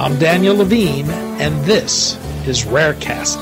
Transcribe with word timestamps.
I'm 0.00 0.18
Daniel 0.18 0.56
Levine, 0.56 1.10
and 1.10 1.62
this 1.66 2.16
is 2.48 2.64
Rarecast. 2.64 3.36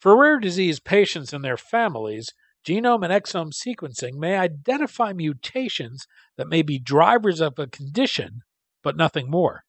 For 0.00 0.16
rare 0.16 0.38
disease 0.38 0.78
patients 0.78 1.32
and 1.32 1.44
their 1.44 1.56
families, 1.56 2.32
genome 2.64 3.04
and 3.04 3.12
exome 3.12 3.52
sequencing 3.52 4.14
may 4.14 4.36
identify 4.36 5.12
mutations 5.12 6.06
that 6.36 6.48
may 6.48 6.62
be 6.62 6.78
drivers 6.78 7.40
of 7.40 7.58
a 7.58 7.66
condition, 7.66 8.42
but 8.82 8.96
nothing 8.96 9.30
more. 9.30 9.64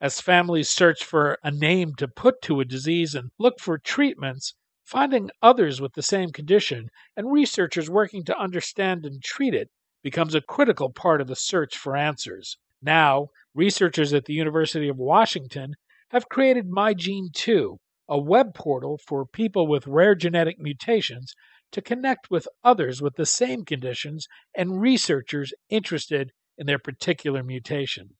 As 0.00 0.20
families 0.20 0.68
search 0.68 1.04
for 1.04 1.38
a 1.42 1.50
name 1.50 1.94
to 1.96 2.08
put 2.08 2.42
to 2.42 2.60
a 2.60 2.64
disease 2.64 3.14
and 3.14 3.30
look 3.38 3.60
for 3.60 3.78
treatments, 3.78 4.54
finding 4.84 5.30
others 5.40 5.80
with 5.80 5.94
the 5.94 6.02
same 6.02 6.30
condition 6.30 6.88
and 7.16 7.32
researchers 7.32 7.88
working 7.88 8.24
to 8.24 8.38
understand 8.38 9.06
and 9.06 9.22
treat 9.22 9.54
it 9.54 9.70
becomes 10.02 10.34
a 10.34 10.40
critical 10.40 10.90
part 10.90 11.20
of 11.20 11.28
the 11.28 11.36
search 11.36 11.78
for 11.78 11.96
answers. 11.96 12.58
Now, 12.82 13.28
researchers 13.54 14.12
at 14.12 14.24
the 14.24 14.34
University 14.34 14.88
of 14.88 14.96
Washington 14.96 15.74
have 16.10 16.28
created 16.28 16.68
MyGene2, 16.68 17.78
a 18.08 18.18
web 18.18 18.54
portal 18.54 18.98
for 19.06 19.24
people 19.24 19.68
with 19.68 19.86
rare 19.86 20.16
genetic 20.16 20.58
mutations 20.58 21.32
to 21.72 21.82
connect 21.82 22.30
with 22.30 22.46
others 22.62 23.02
with 23.02 23.16
the 23.16 23.26
same 23.26 23.64
conditions 23.64 24.28
and 24.54 24.80
researchers 24.80 25.52
interested 25.68 26.32
in 26.56 26.66
their 26.66 26.78
particular 26.78 27.42
mutation. 27.42 28.10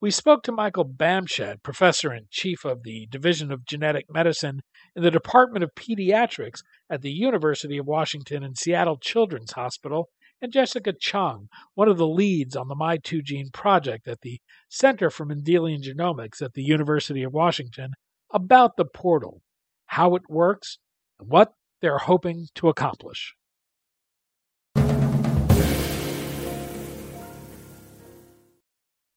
We 0.00 0.10
spoke 0.10 0.42
to 0.44 0.52
Michael 0.52 0.84
Bamshad, 0.84 1.62
professor 1.62 2.10
and 2.10 2.30
chief 2.30 2.64
of 2.64 2.82
the 2.82 3.06
Division 3.10 3.50
of 3.50 3.64
Genetic 3.64 4.06
Medicine 4.08 4.62
in 4.94 5.02
the 5.02 5.10
Department 5.10 5.64
of 5.64 5.74
Pediatrics 5.74 6.62
at 6.88 7.02
the 7.02 7.10
University 7.10 7.78
of 7.78 7.86
Washington 7.86 8.44
and 8.44 8.56
Seattle 8.56 8.98
Children's 8.98 9.52
Hospital, 9.52 10.10
and 10.40 10.52
Jessica 10.52 10.92
Chong, 10.92 11.48
one 11.74 11.88
of 11.88 11.96
the 11.96 12.06
leads 12.06 12.54
on 12.54 12.68
the 12.68 12.74
My2Gene 12.74 13.52
project 13.52 14.06
at 14.06 14.20
the 14.20 14.40
Center 14.68 15.10
for 15.10 15.24
Mendelian 15.24 15.82
Genomics 15.82 16.42
at 16.42 16.52
the 16.52 16.62
University 16.62 17.22
of 17.22 17.32
Washington, 17.32 17.94
about 18.30 18.76
the 18.76 18.84
portal, 18.84 19.42
how 19.86 20.14
it 20.14 20.28
works, 20.28 20.78
and 21.18 21.30
what 21.30 21.54
they're 21.84 21.98
hoping 21.98 22.48
to 22.54 22.70
accomplish. 22.70 23.34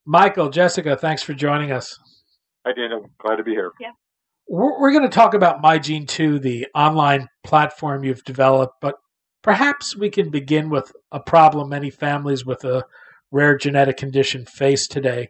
Michael, 0.05 0.49
Jessica, 0.49 0.97
thanks 0.97 1.23
for 1.23 1.33
joining 1.33 1.71
us. 1.71 1.97
Hi, 2.65 2.73
Daniel. 2.73 3.09
Glad 3.19 3.37
to 3.37 3.43
be 3.43 3.51
here. 3.51 3.71
Yeah. 3.79 3.91
We're, 4.49 4.77
we're 4.81 4.91
going 4.91 5.03
to 5.03 5.09
talk 5.09 5.33
about 5.33 5.63
MyGene2, 5.63 6.41
the 6.41 6.67
online 6.75 7.29
platform 7.45 8.03
you've 8.03 8.25
developed, 8.25 8.75
but 8.81 8.95
perhaps 9.43 9.95
we 9.95 10.09
can 10.09 10.29
begin 10.29 10.69
with 10.69 10.91
a 11.13 11.21
problem 11.21 11.69
many 11.69 11.89
families 11.89 12.45
with 12.45 12.65
a 12.65 12.83
rare 13.31 13.57
genetic 13.57 13.95
condition 13.95 14.45
face 14.45 14.89
today. 14.89 15.29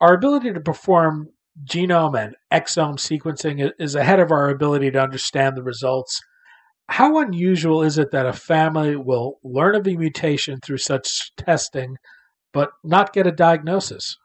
Our 0.00 0.14
ability 0.14 0.52
to 0.52 0.60
perform 0.60 1.30
genome 1.64 2.16
and 2.16 2.36
exome 2.52 2.98
sequencing 2.98 3.68
is 3.80 3.96
ahead 3.96 4.20
of 4.20 4.30
our 4.30 4.48
ability 4.48 4.92
to 4.92 5.02
understand 5.02 5.56
the 5.56 5.64
results. 5.64 6.20
How 6.88 7.18
unusual 7.18 7.82
is 7.82 7.98
it 7.98 8.10
that 8.12 8.26
a 8.26 8.32
family 8.32 8.96
will 8.96 9.38
learn 9.44 9.74
of 9.74 9.86
a 9.86 9.94
mutation 9.94 10.58
through 10.60 10.78
such 10.78 11.34
testing, 11.36 11.96
but 12.52 12.70
not 12.82 13.12
get 13.12 13.26
a 13.26 13.32
diagnosis? 13.32 14.16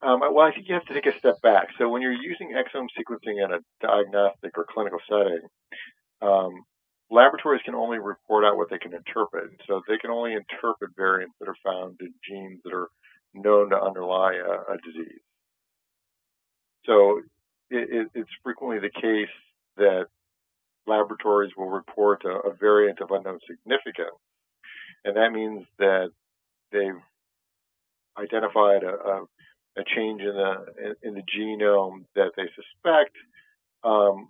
Um, 0.00 0.20
well, 0.20 0.46
I 0.46 0.52
think 0.52 0.68
you 0.68 0.74
have 0.74 0.84
to 0.84 0.94
take 0.94 1.06
a 1.06 1.18
step 1.18 1.40
back. 1.42 1.68
So 1.78 1.88
when 1.88 2.02
you're 2.02 2.12
using 2.12 2.52
exome 2.52 2.86
sequencing 2.96 3.42
in 3.44 3.52
a 3.52 3.58
diagnostic 3.80 4.56
or 4.56 4.66
clinical 4.68 5.00
setting, 5.08 5.48
um, 6.22 6.52
laboratories 7.10 7.62
can 7.64 7.74
only 7.74 7.98
report 7.98 8.44
out 8.44 8.56
what 8.56 8.68
they 8.70 8.78
can 8.78 8.94
interpret. 8.94 9.50
So 9.66 9.80
they 9.88 9.98
can 9.98 10.10
only 10.10 10.34
interpret 10.34 10.92
variants 10.96 11.34
that 11.40 11.48
are 11.48 11.56
found 11.64 11.96
in 12.00 12.12
genes 12.28 12.60
that 12.64 12.74
are 12.74 12.88
known 13.34 13.70
to 13.70 13.80
underlie 13.80 14.34
a, 14.34 14.74
a 14.74 14.76
disease. 14.84 15.20
So 16.84 17.22
it, 17.70 17.88
it, 17.90 18.08
it's 18.14 18.30
frequently 18.42 18.78
the 18.78 19.00
case 19.00 19.34
that 19.76 20.06
laboratories 20.86 21.52
will 21.56 21.70
report 21.70 22.24
a, 22.24 22.48
a 22.48 22.54
variant 22.54 23.00
of 23.00 23.10
unknown 23.10 23.38
significance, 23.48 24.18
and 25.04 25.16
that 25.16 25.32
means 25.32 25.64
that 25.78 26.10
they've 26.72 27.00
identified 28.18 28.82
a, 28.82 28.94
a, 28.94 29.24
a 29.78 29.84
change 29.96 30.20
in 30.20 30.34
the 30.34 30.94
in 31.02 31.14
the 31.14 31.22
genome 31.22 32.04
that 32.14 32.32
they 32.36 32.44
suspect 32.54 33.16
um, 33.82 34.28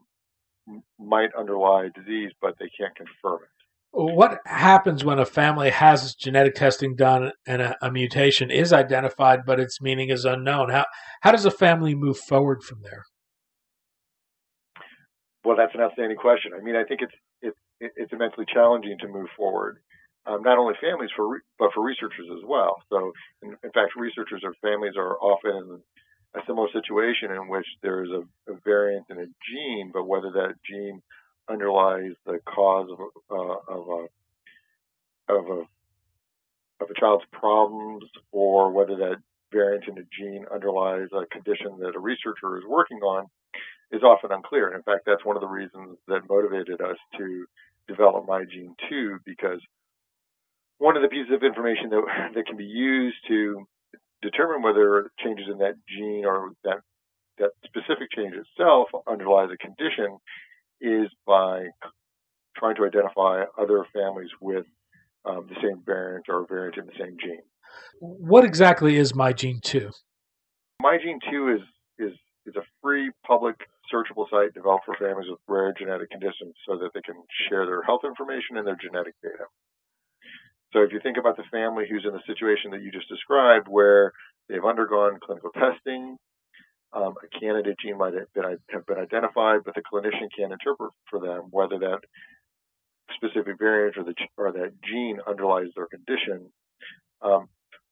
might 0.99 1.31
underlie 1.39 1.89
disease, 1.95 2.33
but 2.41 2.55
they 2.59 2.71
can't 2.79 2.95
confirm 2.97 3.41
it. 3.43 3.49
What 3.97 4.41
happens 4.45 5.05
when 5.05 5.21
a 5.21 5.25
family 5.25 5.71
has 5.71 6.17
genetic 6.17 6.57
testing 6.57 6.97
done 6.97 7.31
and 7.47 7.63
a, 7.63 7.77
a, 7.81 7.93
mutation 7.93 8.51
is 8.51 8.73
identified, 8.73 9.47
but 9.47 9.61
its 9.61 9.81
meaning 9.81 10.11
is 10.11 10.25
unknown? 10.25 10.71
How 10.71 10.85
how 11.21 11.31
does 11.31 11.45
a 11.45 11.51
family 11.51 11.95
move 11.95 12.19
forward 12.19 12.65
from 12.65 12.83
there? 12.83 13.05
Well, 15.45 15.57
that's 15.57 15.75
an 15.75 15.81
outstanding 15.83 16.17
question. 16.17 16.53
I 16.57 16.63
mean, 16.63 16.75
I 16.77 16.85
think 16.85 17.03
it's 17.03 17.15
it's 17.43 17.59
it's 17.81 18.13
immensely 18.13 18.47
challenging 18.53 18.97
to 19.01 19.09
move 19.09 19.29
forward, 19.37 19.79
um, 20.27 20.43
not 20.43 20.59
only 20.59 20.75
families 20.81 21.11
for 21.15 21.29
re- 21.29 21.47
but 21.59 21.71
for 21.75 21.83
researchers 21.85 22.27
as 22.33 22.45
well. 22.47 22.77
So, 22.89 23.13
in, 23.43 23.51
in, 23.63 23.71
fact, 23.73 23.93
researchers 23.97 24.43
or 24.43 24.55
families 24.63 24.95
are 24.97 25.19
often 25.19 25.83
in 26.35 26.41
a 26.41 26.45
similar 26.47 26.69
situation 26.73 27.31
in 27.31 27.49
which 27.49 27.67
there 27.83 28.05
is 28.05 28.11
a, 28.11 28.53
a 28.53 28.57
variant 28.65 29.05
in 29.11 29.19
a 29.19 29.27
gene, 29.27 29.91
but 29.93 30.09
whether 30.09 30.31
that 30.33 30.55
gene 30.69 31.03
underlies 31.49 32.13
the 32.25 32.39
cause 32.47 32.89
of 32.91 32.99
uh, 33.31 33.73
of 33.73 33.89
a 33.89 35.33
of 35.33 35.45
a 35.47 35.63
of 36.83 36.91
a 36.91 37.01
child's 37.01 37.25
problems, 37.33 38.05
or 38.33 38.73
whether 38.73 38.97
that 38.97 39.17
variant 39.53 39.85
in 39.89 39.99
a 39.99 40.07
gene 40.19 40.47
underlies 40.53 41.09
a 41.13 41.27
condition 41.27 41.79
that 41.81 41.95
a 41.95 42.01
researcher 42.01 42.57
is 42.57 42.65
working 42.67 42.99
on, 42.99 43.27
is 43.93 44.03
often 44.03 44.33
unclear. 44.33 44.69
And 44.69 44.77
in 44.77 44.83
fact, 44.83 45.05
that's 45.07 45.25
one 45.25 45.37
of 45.37 45.41
the 45.41 45.49
reasons 45.49 45.99
that 46.09 46.29
motivated 46.29 46.81
us 46.81 46.97
to 47.19 47.47
develop 47.89 48.27
MyGene 48.27 48.75
2, 48.89 49.19
because 49.25 49.61
one 50.79 50.97
of 50.97 51.03
the 51.03 51.09
pieces 51.09 51.33
of 51.33 51.43
information 51.43 51.91
that 51.91 52.03
that 52.35 52.47
can 52.47 52.57
be 52.57 52.65
used 52.65 53.17
to 53.29 53.67
determine 54.23 54.63
whether 54.63 55.11
changes 55.23 55.47
in 55.51 55.59
that 55.59 55.75
gene 55.89 56.25
or 56.25 56.53
that 56.65 56.79
that 57.39 57.51
specific 57.65 58.09
change 58.15 58.35
itself 58.35 58.89
underlies 59.07 59.51
a 59.53 59.57
condition 59.57 60.19
is 60.81 61.09
by 61.27 61.65
trying 62.57 62.77
to 62.77 62.85
identify 62.85 63.43
other 63.59 63.85
families 63.93 64.31
with 64.41 64.65
um, 65.25 65.47
the 65.49 65.57
same 65.63 65.83
variant 65.85 66.27
or 66.29 66.47
variant 66.49 66.77
in 66.77 66.87
the 66.87 66.93
same 66.99 67.17
gene. 67.21 67.43
What 67.99 68.45
exactly 68.45 68.97
is 68.97 69.13
MyGene2? 69.13 69.93
MyGene2 70.83 71.57
is 71.57 71.63
is 71.99 72.13
is 72.47 72.57
a 72.57 72.63
free 72.83 73.11
public 73.27 73.57
searchable 73.93 74.29
site 74.31 74.55
developed 74.55 74.87
for 74.87 74.97
families 74.97 75.29
with 75.29 75.41
rare 75.49 75.75
genetic 75.77 76.11
conditions 76.11 76.55
so 76.67 76.77
that 76.79 76.91
they 76.95 77.03
can 77.03 77.17
share 77.49 77.67
their 77.67 77.83
health 77.83 78.03
information 78.05 78.57
and 78.57 78.67
their 78.67 78.79
genetic 78.81 79.15
data. 79.23 79.45
So 80.73 80.83
if 80.83 80.93
you 80.93 81.01
think 81.01 81.19
about 81.19 81.37
the 81.37 81.49
family 81.51 81.85
who's 81.89 82.05
in 82.07 82.13
the 82.13 82.27
situation 82.27 82.73
that 82.73 82.83
you 82.83 82.91
just 82.91 83.09
described 83.09 83.69
where 83.69 84.13
they've 84.49 84.65
undergone 84.65 85.21
clinical 85.23 85.51
testing, 85.55 86.17
um, 86.93 87.15
a 87.23 87.39
candidate 87.39 87.77
gene 87.79 87.99
might 87.99 88.15
have 88.15 88.33
been, 88.35 88.59
have 88.71 88.87
been 88.87 88.99
identified, 88.99 89.61
but 89.65 89.75
the 89.75 89.83
clinician 89.83 90.31
can't 90.37 90.53
interpret 90.53 90.93
for 91.11 91.21
them 91.21 91.51
whether 91.51 91.79
that 91.79 92.01
specific 93.15 93.59
variant 93.59 93.97
or, 93.97 94.05
the, 94.05 94.15
or 94.37 94.53
that 94.53 94.73
gene 94.83 95.19
underlies 95.27 95.69
their 95.77 95.87
condition. 95.87 96.51
Um, 97.23 97.49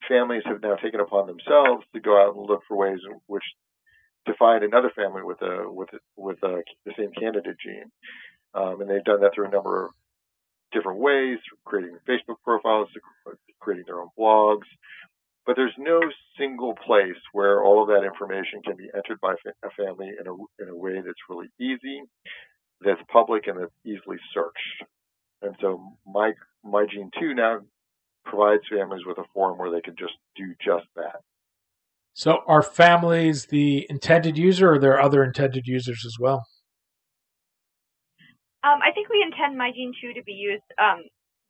families 0.08 0.43
have 0.46 0.62
now 0.62 0.76
taken 0.76 1.00
upon 1.00 1.26
themselves 1.26 1.84
to 1.94 2.00
go 2.00 2.20
out 2.20 2.34
and 2.34 2.46
look 2.46 2.62
for 2.67 2.76
ways 2.76 2.99
in 3.08 3.20
which 3.26 3.44
find 4.43 4.65
another 4.65 4.91
family 4.97 5.23
with 5.23 5.41
a 5.43 5.71
with 5.71 5.89
a, 5.94 5.99
with 6.17 6.39
a, 6.43 6.62
the 6.85 6.93
same 6.99 7.12
candidate 7.12 7.56
gene, 7.62 7.91
um, 8.55 8.81
and 8.81 8.91
they've 8.91 9.05
done 9.05 9.21
that 9.21 9.31
through 9.35 9.47
a 9.47 9.50
number 9.50 9.87
of 9.87 9.93
different 10.73 10.99
ways, 10.99 11.39
creating 11.65 11.97
Facebook 12.09 12.43
profiles, 12.43 12.89
creating 13.61 13.85
their 13.87 14.00
own 14.00 14.09
blogs, 14.19 14.67
but 15.47 15.55
there's 15.55 15.75
no 15.79 16.00
single 16.39 16.75
place 16.87 17.21
where 17.33 17.62
all 17.62 17.83
of 17.83 17.89
that 17.89 18.06
information 18.06 18.62
can 18.65 18.77
be 18.77 18.89
entered 18.94 19.21
by 19.21 19.35
a 19.65 19.71
family 19.77 20.11
in 20.19 20.27
a, 20.27 20.35
in 20.62 20.69
a 20.69 20.77
way 20.77 20.94
that's 21.05 21.29
really 21.29 21.49
easy, 21.61 22.03
that's 22.81 23.00
public, 23.12 23.47
and 23.47 23.61
that's 23.61 23.73
easily 23.85 24.19
searched. 24.35 24.91
And 25.43 25.55
so 25.61 25.97
my 26.06 26.33
MyGene 26.65 27.11
2 27.19 27.35
now 27.35 27.61
provides 28.25 28.62
families 28.71 29.03
with 29.05 29.19
a 29.19 29.25
forum 29.35 29.59
where 29.59 29.71
they 29.71 29.81
can 29.81 29.97
just 29.99 30.15
do 30.37 30.55
just 30.65 30.87
that. 30.97 31.21
So 32.14 32.41
are 32.47 32.62
families 32.62 33.47
the 33.47 33.87
intended 33.88 34.37
user 34.37 34.69
or 34.69 34.75
are 34.75 34.79
there 34.79 35.00
other 35.00 35.25
intended 35.25 35.67
users 35.67 36.05
as 36.06 36.17
well? 36.20 36.44
Um, 38.64 38.79
I 38.82 38.93
think 38.93 39.09
we 39.09 39.23
intend 39.23 39.59
MyGene 39.59 39.93
2 40.00 40.14
to 40.14 40.23
be 40.23 40.32
used 40.32 40.62
um, 40.79 41.03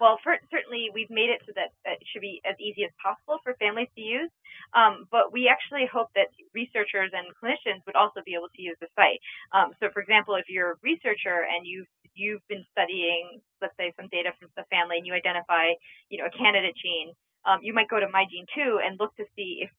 well, 0.02 0.18
for, 0.26 0.34
certainly 0.50 0.90
we've 0.90 1.14
made 1.14 1.30
it 1.30 1.46
so 1.46 1.54
that, 1.54 1.70
it 1.86 2.02
should 2.10 2.26
be 2.26 2.42
as 2.42 2.58
easy 2.58 2.82
as 2.82 2.90
possible 2.98 3.38
for 3.46 3.54
families 3.62 3.86
to 3.94 4.02
use. 4.02 4.34
Um, 4.74 5.06
but 5.14 5.30
we 5.30 5.46
actually 5.46 5.86
hope 5.86 6.10
that 6.18 6.34
researchers 6.50 7.14
and 7.14 7.30
clinicians 7.38 7.86
would 7.86 7.94
also 7.94 8.18
be 8.26 8.34
able 8.34 8.50
to 8.50 8.62
use 8.66 8.74
the 8.82 8.90
site. 8.98 9.22
Um, 9.54 9.70
so, 9.78 9.94
for 9.94 10.02
example, 10.02 10.34
if 10.34 10.50
you're 10.50 10.74
a 10.74 10.82
researcher 10.82 11.46
and 11.46 11.62
you've 11.62 11.86
you've 12.18 12.42
been 12.50 12.66
studying, 12.74 13.40
let's 13.62 13.78
say, 13.78 13.94
some 13.94 14.10
data 14.10 14.34
from 14.36 14.50
the 14.58 14.66
family, 14.74 14.98
and 14.98 15.06
you 15.06 15.14
identify, 15.14 15.70
you 16.10 16.18
know, 16.18 16.26
a 16.26 16.34
candidate 16.34 16.74
gene, 16.74 17.14
um, 17.46 17.62
you 17.62 17.72
might 17.72 17.88
go 17.88 18.02
to 18.02 18.10
MyGene2 18.10 18.82
and 18.82 18.98
look 18.98 19.14
to 19.16 19.24
see 19.38 19.62
if 19.62 19.70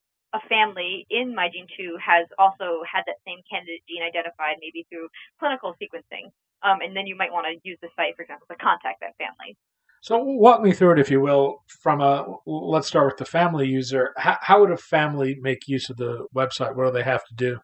family 0.64 1.06
in 1.10 1.36
MyGene2 1.36 2.00
has 2.00 2.28
also 2.38 2.84
had 2.88 3.04
that 3.08 3.20
same 3.28 3.40
candidate 3.50 3.84
gene 3.88 4.04
identified, 4.04 4.58
maybe 4.62 4.86
through 4.90 5.08
clinical 5.40 5.76
sequencing. 5.82 6.32
Um, 6.64 6.80
and 6.82 6.96
then 6.96 7.08
you 7.08 7.16
might 7.18 7.32
want 7.32 7.46
to 7.48 7.60
use 7.68 7.78
the 7.82 7.90
site, 7.96 8.16
for 8.16 8.24
example, 8.24 8.48
to 8.50 8.56
contact 8.56 9.02
that 9.02 9.16
family. 9.18 9.58
So 10.02 10.20
walk 10.20 10.62
me 10.62 10.74
through 10.74 10.94
it, 10.94 11.00
if 11.00 11.10
you 11.10 11.22
will, 11.22 11.64
from 11.82 12.02
a 12.02 12.26
let's 12.46 12.88
start 12.88 13.08
with 13.08 13.18
the 13.18 13.26
family 13.26 13.68
user. 13.68 14.14
How, 14.18 14.38
how 14.42 14.60
would 14.60 14.72
a 14.72 14.78
family 14.78 15.38
make 15.40 15.68
use 15.68 15.90
of 15.90 15.98
the 15.98 16.28
website? 16.36 16.76
What 16.76 16.88
do 16.88 16.92
they 16.92 17.04
have 17.04 17.24
to 17.26 17.36
do? 17.36 17.60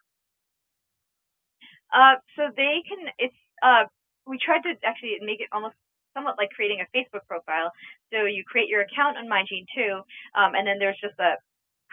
Uh, 1.94 2.16
so 2.38 2.44
they 2.56 2.80
can. 2.88 3.12
It's 3.18 3.36
uh, 3.62 3.84
we 4.26 4.38
tried 4.40 4.62
to 4.64 4.72
actually 4.86 5.18
make 5.22 5.42
it 5.42 5.50
almost 5.52 5.76
somewhat 6.14 6.36
like 6.38 6.50
creating 6.52 6.80
a 6.80 6.88
Facebook 6.96 7.28
profile. 7.28 7.72
So 8.12 8.24
you 8.24 8.44
create 8.48 8.70
your 8.70 8.82
account 8.82 9.18
on 9.18 9.28
MyGene2, 9.28 10.00
um, 10.36 10.56
and 10.56 10.66
then 10.66 10.80
there's 10.80 11.00
just 11.02 11.20
a 11.20 11.36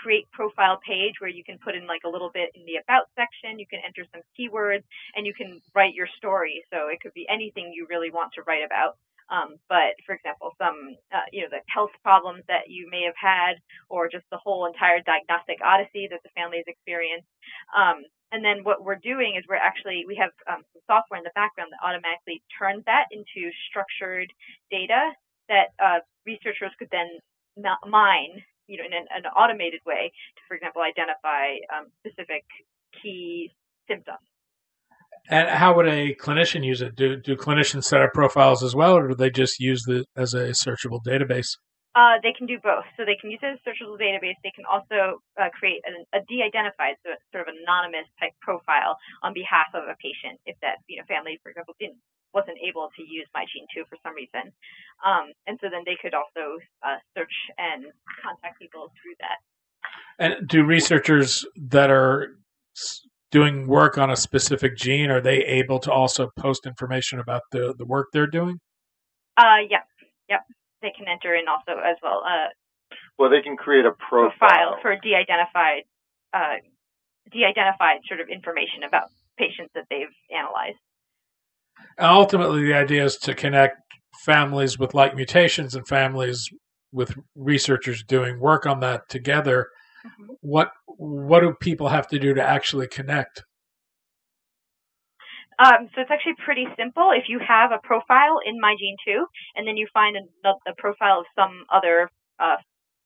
create 0.06 0.30
profile 0.30 0.78
page 0.86 1.18
where 1.18 1.30
you 1.30 1.42
can 1.42 1.58
put 1.58 1.74
in 1.74 1.84
like 1.90 2.06
a 2.06 2.08
little 2.08 2.30
bit 2.30 2.54
in 2.54 2.62
the 2.62 2.78
about 2.78 3.10
section. 3.18 3.58
You 3.58 3.66
can 3.66 3.82
enter 3.82 4.06
some 4.14 4.22
keywords, 4.38 4.86
and 5.18 5.26
you 5.26 5.34
can 5.34 5.60
write 5.74 5.98
your 5.98 6.06
story. 6.16 6.62
So 6.70 6.86
it 6.86 7.02
could 7.02 7.12
be 7.12 7.26
anything 7.28 7.74
you 7.74 7.90
really 7.90 8.14
want 8.14 8.30
to 8.34 8.46
write 8.46 8.62
about. 8.62 8.94
Um, 9.34 9.58
but 9.68 9.98
for 10.06 10.14
example, 10.14 10.54
some 10.62 10.94
uh, 11.10 11.26
you 11.34 11.42
know 11.42 11.50
the 11.50 11.66
health 11.66 11.90
problems 12.06 12.46
that 12.46 12.70
you 12.70 12.86
may 12.86 13.02
have 13.02 13.18
had, 13.18 13.58
or 13.90 14.06
just 14.06 14.22
the 14.30 14.38
whole 14.38 14.70
entire 14.70 15.02
diagnostic 15.02 15.58
odyssey 15.58 16.06
that 16.14 16.22
the 16.22 16.30
family 16.38 16.62
has 16.62 16.70
experienced. 16.70 17.26
Um, 17.74 18.06
and 18.30 18.46
then 18.46 18.62
what 18.62 18.86
we're 18.86 19.02
doing 19.02 19.34
is 19.34 19.42
we're 19.50 19.58
actually 19.58 20.06
we 20.06 20.14
have 20.22 20.30
um, 20.46 20.62
some 20.70 20.86
software 20.86 21.18
in 21.18 21.26
the 21.26 21.34
background 21.34 21.74
that 21.74 21.82
automatically 21.82 22.46
turns 22.54 22.86
that 22.86 23.10
into 23.10 23.50
structured 23.66 24.30
data 24.70 25.10
that 25.50 25.74
uh, 25.82 25.98
researchers 26.22 26.70
could 26.78 26.90
then 26.94 27.18
mine, 27.86 28.42
you 28.66 28.78
know, 28.78 28.84
in 28.84 28.92
an, 28.92 29.06
an 29.14 29.26
automated 29.32 29.80
way 29.86 30.12
to, 30.36 30.42
for 30.48 30.54
example, 30.54 30.82
identify 30.82 31.58
um, 31.74 31.86
specific 32.00 32.44
key 33.02 33.50
symptoms. 33.88 34.26
And 35.28 35.48
how 35.48 35.74
would 35.74 35.88
a 35.88 36.14
clinician 36.14 36.64
use 36.64 36.82
it? 36.82 36.94
Do 36.94 37.16
do 37.16 37.34
clinicians 37.36 37.84
set 37.84 38.00
up 38.00 38.12
profiles 38.14 38.62
as 38.62 38.74
well, 38.74 38.96
or 38.96 39.08
do 39.08 39.14
they 39.14 39.30
just 39.30 39.58
use 39.58 39.84
it 39.88 40.06
as 40.16 40.34
a 40.34 40.54
searchable 40.54 41.02
database? 41.02 41.58
Uh, 41.96 42.20
they 42.22 42.36
can 42.36 42.46
do 42.46 42.60
both. 42.62 42.84
So 42.94 43.08
they 43.08 43.16
can 43.16 43.32
use 43.32 43.40
it 43.42 43.56
as 43.56 43.58
a 43.58 43.64
searchable 43.64 43.96
database. 43.96 44.36
They 44.44 44.52
can 44.52 44.68
also 44.68 45.24
uh, 45.40 45.48
create 45.56 45.80
a, 45.88 46.20
a, 46.20 46.20
de-identified, 46.28 47.00
so 47.00 47.16
sort 47.32 47.48
of 47.48 47.56
anonymous 47.56 48.04
type 48.20 48.36
profile 48.44 49.00
on 49.24 49.32
behalf 49.32 49.72
of 49.72 49.88
a 49.88 49.96
patient 49.96 50.36
if 50.44 50.60
that 50.60 50.84
you 50.86 51.00
know 51.00 51.08
family, 51.08 51.40
for 51.42 51.48
example, 51.48 51.74
didn't 51.80 51.96
wasn't 52.36 52.58
able 52.60 52.90
to 52.94 53.02
use 53.02 53.26
MyGene2 53.34 53.88
for 53.88 53.96
some 54.04 54.14
reason. 54.14 54.52
Um, 55.04 55.32
and 55.48 55.58
so 55.60 55.68
then 55.72 55.82
they 55.88 55.96
could 56.00 56.12
also 56.12 56.60
uh, 56.84 57.00
search 57.16 57.32
and 57.56 57.86
contact 58.22 58.60
people 58.60 58.92
through 59.00 59.16
that. 59.24 59.40
And 60.18 60.46
do 60.46 60.64
researchers 60.64 61.46
that 61.56 61.90
are 61.90 62.36
doing 63.32 63.66
work 63.66 63.98
on 63.98 64.10
a 64.10 64.16
specific 64.16 64.76
gene, 64.76 65.10
are 65.10 65.20
they 65.20 65.38
able 65.44 65.78
to 65.80 65.90
also 65.90 66.30
post 66.38 66.66
information 66.66 67.18
about 67.18 67.42
the, 67.52 67.74
the 67.78 67.86
work 67.86 68.08
they're 68.12 68.26
doing? 68.26 68.60
Uh, 69.36 69.64
yep, 69.68 69.84
yep. 70.28 70.40
They 70.82 70.92
can 70.96 71.08
enter 71.08 71.34
in 71.34 71.48
also 71.48 71.80
as 71.80 71.96
well. 72.02 72.22
Uh, 72.24 72.48
well, 73.18 73.30
they 73.30 73.42
can 73.42 73.56
create 73.56 73.86
a 73.86 73.92
profile, 73.92 74.30
profile 74.38 74.78
for 74.82 74.96
de-identified, 74.96 75.82
uh, 76.32 76.60
de-identified 77.32 78.00
sort 78.06 78.20
of 78.20 78.28
information 78.28 78.84
about 78.86 79.08
patients 79.38 79.70
that 79.74 79.84
they've 79.90 80.12
analyzed. 80.30 80.78
Ultimately, 81.98 82.64
the 82.64 82.74
idea 82.74 83.04
is 83.04 83.16
to 83.18 83.34
connect 83.34 83.76
families 84.24 84.78
with 84.78 84.94
like 84.94 85.14
mutations 85.14 85.74
and 85.74 85.86
families 85.86 86.48
with 86.92 87.16
researchers 87.34 88.02
doing 88.02 88.40
work 88.40 88.66
on 88.66 88.80
that 88.80 89.08
together 89.08 89.68
Mm-hmm. 90.06 90.32
What 90.40 90.70
what 90.86 91.40
do 91.40 91.54
people 91.60 91.88
have 91.88 92.08
to 92.08 92.18
do 92.18 92.34
to 92.34 92.42
actually 92.42 92.88
connect? 92.88 93.44
Um, 95.58 95.88
so 95.94 96.02
it's 96.02 96.10
actually 96.10 96.36
pretty 96.44 96.66
simple. 96.76 97.10
If 97.16 97.28
you 97.28 97.40
have 97.40 97.72
a 97.72 97.80
profile 97.82 98.40
in 98.44 98.60
MyGene2, 98.60 99.24
and 99.56 99.66
then 99.66 99.76
you 99.76 99.88
find 99.92 100.16
a, 100.16 100.48
a 100.68 100.74
profile 100.76 101.20
of 101.20 101.26
some 101.34 101.64
other 101.72 102.10
uh, 102.38 102.60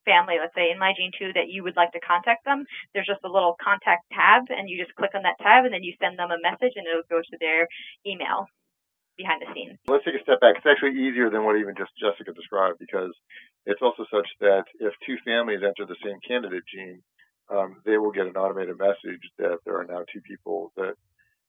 family, 0.05 0.35
let's 0.41 0.55
say 0.55 0.71
in 0.71 0.79
MyGene2, 0.79 1.35
that 1.35 1.47
you 1.47 1.63
would 1.63 1.77
like 1.77 1.93
to 1.93 2.01
contact 2.01 2.45
them, 2.45 2.65
there's 2.93 3.07
just 3.07 3.23
a 3.23 3.31
little 3.31 3.55
contact 3.63 4.03
tab, 4.11 4.51
and 4.51 4.69
you 4.69 4.83
just 4.83 4.95
click 4.97 5.15
on 5.15 5.23
that 5.23 5.39
tab, 5.39 5.65
and 5.65 5.73
then 5.73 5.85
you 5.85 5.95
send 6.03 6.19
them 6.19 6.35
a 6.35 6.43
message, 6.43 6.75
and 6.75 6.91
it'll 6.91 7.07
go 7.09 7.23
to 7.23 7.37
their 7.39 7.69
email 8.05 8.47
behind 9.21 9.45
the 9.45 9.53
scenes. 9.53 9.77
Let's 9.85 10.05
take 10.09 10.17
a 10.17 10.25
step 10.25 10.41
back. 10.41 10.57
It's 10.57 10.65
actually 10.65 10.97
easier 10.97 11.29
than 11.29 11.45
what 11.45 11.61
even 11.61 11.77
just 11.77 11.93
Jessica 12.01 12.33
described 12.33 12.81
because 12.81 13.13
it's 13.69 13.85
also 13.85 14.09
such 14.09 14.29
that 14.41 14.65
if 14.81 14.97
two 15.05 15.21
families 15.29 15.61
enter 15.61 15.85
the 15.85 16.01
same 16.01 16.17
candidate 16.25 16.65
gene, 16.65 17.05
um, 17.53 17.85
they 17.85 17.99
will 17.99 18.13
get 18.15 18.27
an 18.27 18.41
automated 18.41 18.79
message 18.81 19.21
that 19.37 19.61
there 19.69 19.77
are 19.77 19.85
now 19.85 20.01
two 20.09 20.25
people 20.25 20.73
that 20.77 20.97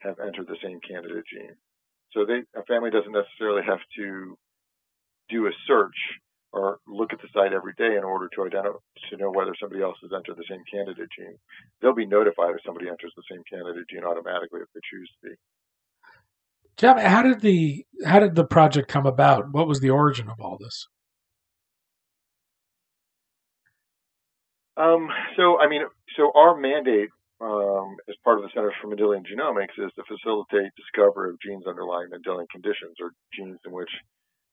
have 0.04 0.20
entered 0.20 0.48
the 0.48 0.60
same 0.60 0.80
candidate 0.84 1.24
gene. 1.32 1.56
So 2.12 2.26
they, 2.26 2.44
a 2.60 2.66
family 2.68 2.92
doesn't 2.92 3.16
necessarily 3.16 3.64
have 3.64 3.80
to 3.96 4.36
do 5.30 5.48
a 5.48 5.54
search 5.66 5.96
or 6.52 6.80
look 6.86 7.14
at 7.14 7.22
the 7.22 7.32
site 7.32 7.54
every 7.54 7.72
day 7.78 7.96
in 7.96 8.04
order 8.04 8.28
to 8.36 8.44
identify 8.44 8.76
to 9.10 9.18
know 9.18 9.32
whether 9.32 9.56
somebody 9.56 9.82
else 9.82 9.96
has 10.02 10.12
entered 10.12 10.36
the 10.36 10.50
same 10.50 10.64
candidate 10.68 11.08
gene. 11.16 11.38
They'll 11.80 11.96
be 11.96 12.06
notified 12.06 12.52
if 12.52 12.66
somebody 12.66 12.90
enters 12.90 13.14
the 13.16 13.24
same 13.32 13.40
candidate 13.48 13.88
gene 13.88 14.04
automatically 14.04 14.60
if 14.60 14.68
they 14.76 14.84
choose 14.84 15.08
to 15.08 15.30
be. 15.30 15.36
Tell 16.82 16.96
me, 16.96 17.04
how 17.04 17.22
did 17.22 17.42
the 17.42 17.86
how 18.04 18.20
did 18.20 18.34
the 18.34 18.44
project 18.44 18.88
come 18.90 19.06
about? 19.06 19.54
What 19.54 19.68
was 19.68 19.82
the 19.82 19.92
origin 19.92 20.30
of 20.30 20.42
all 20.42 20.58
this? 20.60 20.88
Um, 24.78 25.08
so, 25.38 25.62
I 25.62 25.70
mean, 25.70 25.84
so 26.18 26.32
our 26.34 26.58
mandate 26.58 27.10
um, 27.40 27.98
as 28.10 28.16
part 28.24 28.40
of 28.40 28.44
the 28.44 28.50
Centers 28.56 28.74
for 28.82 28.90
Mendelian 28.90 29.22
Genomics 29.22 29.78
is 29.78 29.92
to 29.94 30.02
facilitate 30.10 30.72
discovery 30.74 31.30
of 31.30 31.38
genes 31.46 31.68
underlying 31.68 32.10
Mendelian 32.10 32.50
conditions 32.50 32.98
or 33.00 33.12
genes 33.32 33.60
in 33.64 33.72
which, 33.72 33.92